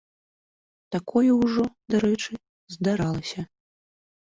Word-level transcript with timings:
Такое 0.95 1.31
ўжо, 1.41 1.67
дарэчы, 1.95 2.33
здаралася. 2.79 3.49